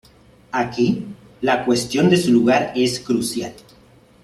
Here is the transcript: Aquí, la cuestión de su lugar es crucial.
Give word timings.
Aquí, 0.51 1.03
la 1.41 1.63
cuestión 1.63 2.09
de 2.09 2.17
su 2.17 2.31
lugar 2.31 2.73
es 2.75 2.99
crucial. 2.99 3.53